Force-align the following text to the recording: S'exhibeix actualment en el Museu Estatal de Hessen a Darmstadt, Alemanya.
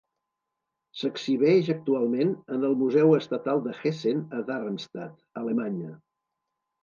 S'exhibeix 0.99 1.67
actualment 1.73 2.31
en 2.55 2.65
el 2.69 2.73
Museu 2.79 3.13
Estatal 3.17 3.61
de 3.67 3.75
Hessen 3.81 4.23
a 4.37 4.41
Darmstadt, 4.47 5.23
Alemanya. 5.43 5.93